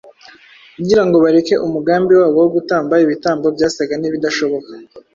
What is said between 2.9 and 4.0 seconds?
ibitambo byasaga